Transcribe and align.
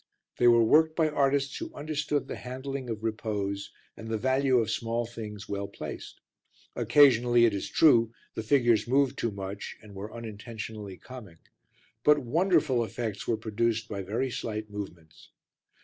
They 0.39 0.47
were 0.47 0.63
worked 0.63 0.95
by 0.95 1.09
artists 1.09 1.57
who 1.57 1.71
understood 1.75 2.27
the 2.27 2.37
handling 2.37 2.89
of 2.89 3.03
repose 3.03 3.69
and 3.95 4.07
the 4.07 4.17
value 4.17 4.57
of 4.57 4.71
small 4.71 5.05
things 5.05 5.47
well 5.47 5.67
placed. 5.67 6.21
Occasionally, 6.75 7.45
it 7.45 7.53
is 7.53 7.69
true, 7.69 8.11
the 8.33 8.41
figures 8.41 8.87
moved 8.87 9.19
too 9.19 9.29
much 9.29 9.77
and 9.79 9.93
were 9.93 10.11
unintentionally 10.11 10.97
comic, 10.97 11.37
but 12.03 12.17
wonderful 12.17 12.83
effects 12.83 13.27
were 13.27 13.37
produced 13.37 13.87
by 13.87 14.01
very 14.01 14.31
slight 14.31 14.71
movements. 14.71 15.29